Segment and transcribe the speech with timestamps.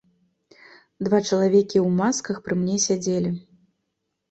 [1.07, 3.29] Два чалавекі ў масках пры мне сядзелі.